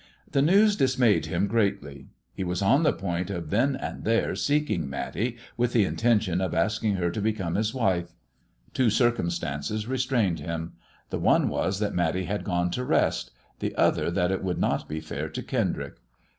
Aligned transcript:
The 0.31 0.41
news 0.41 0.75
dismayed 0.75 1.27
him 1.27 1.45
greatly. 1.45 2.07
He 2.33 2.43
was 2.43 2.63
on 2.63 2.81
the 2.81 2.91
point 2.91 3.29
of 3.29 3.51
then 3.51 3.75
and 3.75 4.03
there 4.03 4.33
seeking 4.35 4.89
Matty, 4.89 5.37
with 5.57 5.73
the 5.73 5.85
intention 5.85 6.41
of 6.41 6.55
asking 6.55 6.95
her 6.95 7.11
to 7.11 7.21
become 7.21 7.53
his 7.53 7.71
wife. 7.71 8.15
Two 8.73 8.89
circumstances 8.89 9.85
restrained 9.85 10.39
him. 10.39 10.73
The 11.11 11.19
one 11.19 11.49
was 11.49 11.77
that 11.81 11.93
Matty 11.93 12.23
had 12.23 12.43
gone 12.43 12.71
to 12.71 12.83
rest, 12.83 13.29
the 13.59 13.75
other 13.75 14.09
that 14.09 14.31
it 14.31 14.43
would 14.43 14.57
not 14.57 14.89
be 14.89 15.01
fair 15.01 15.29
to 15.29 15.43
Kendrick. 15.43 15.93